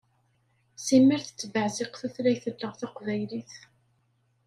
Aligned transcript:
Simmal 0.85 1.21
tettbeɛziq 1.23 1.93
tutlayt-nneɣ 1.97 2.73
taqbaylit. 2.79 3.53